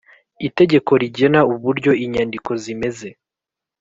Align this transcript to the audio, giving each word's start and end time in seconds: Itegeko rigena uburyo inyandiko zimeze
Itegeko 0.47 0.91
rigena 1.01 1.39
uburyo 1.53 1.91
inyandiko 2.03 2.51
zimeze 2.63 3.07